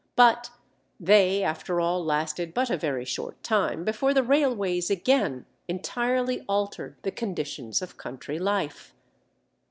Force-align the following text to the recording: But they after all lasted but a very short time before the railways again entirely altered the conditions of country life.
But 0.15 0.49
they 0.99 1.43
after 1.43 1.79
all 1.79 2.03
lasted 2.03 2.55
but 2.55 2.71
a 2.71 2.75
very 2.77 3.05
short 3.05 3.43
time 3.43 3.85
before 3.85 4.15
the 4.15 4.23
railways 4.23 4.89
again 4.89 5.45
entirely 5.67 6.43
altered 6.49 6.95
the 7.03 7.11
conditions 7.11 7.83
of 7.83 7.97
country 7.97 8.39
life. 8.39 8.95